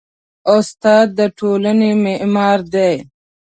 استاد 0.55 1.07
د 1.17 1.19
ټولنې 1.37 1.91
معمار 2.05 2.59
دی. 2.73 2.93